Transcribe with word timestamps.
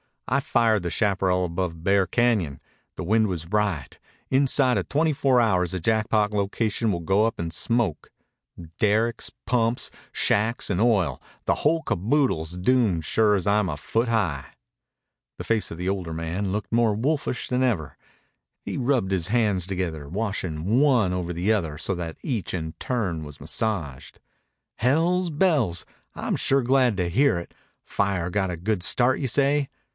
I 0.27 0.39
fired 0.39 0.81
the 0.83 0.89
chaparral 0.89 1.43
above 1.43 1.83
Bear 1.83 2.07
Cañon. 2.07 2.59
The 2.95 3.03
wind 3.03 3.27
was 3.27 3.47
right. 3.47 3.99
Inside 4.31 4.77
of 4.77 4.87
twenty 4.87 5.11
four 5.11 5.41
hours 5.41 5.73
the 5.73 5.79
Jackpot 5.79 6.33
locations 6.33 6.89
will 6.93 7.01
go 7.01 7.27
up 7.27 7.37
in 7.37 7.51
smoke. 7.51 8.09
Derricks, 8.79 9.29
pumps, 9.45 9.91
shacks, 10.13 10.71
an' 10.71 10.79
oil; 10.79 11.21
the 11.45 11.55
whole 11.55 11.83
caboodle's 11.83 12.55
doomed 12.57 13.03
sure 13.03 13.35
as 13.35 13.45
I'm 13.45 13.67
a 13.69 13.75
foot 13.75 14.07
high." 14.07 14.45
The 15.37 15.43
face 15.43 15.69
of 15.69 15.77
the 15.77 15.89
older 15.89 16.13
man 16.13 16.53
looked 16.53 16.71
more 16.71 16.95
wolfish 16.95 17.49
than 17.49 17.61
ever. 17.61 17.97
He 18.63 18.77
rubbed 18.77 19.11
his 19.11 19.27
hands 19.27 19.67
together, 19.67 20.07
washing 20.07 20.79
one 20.79 21.11
over 21.11 21.33
the 21.33 21.51
other 21.51 21.77
so 21.77 21.93
that 21.95 22.17
each 22.23 22.53
in 22.53 22.73
turn 22.79 23.23
was 23.25 23.41
massaged. 23.41 24.19
"Hell's 24.77 25.29
bells! 25.29 25.85
I'm 26.15 26.37
sure 26.37 26.61
glad 26.63 26.95
to 26.97 27.09
hear 27.09 27.37
it. 27.37 27.53
Fire 27.83 28.29
got 28.29 28.49
a 28.49 28.57
good 28.57 28.81
start, 28.81 29.19
you 29.19 29.27
say?" 29.27 29.69